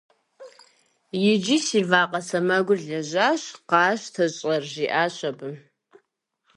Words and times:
-Иджы 1.29 1.57
си 1.65 1.81
вакъэ 1.89 2.21
сэмэгур 2.27 2.79
лэжьащ, 2.87 3.41
къащтэ 3.69 4.25
щӀэр,- 4.35 4.63
жиӀащ 4.71 5.17
абы. 5.29 5.49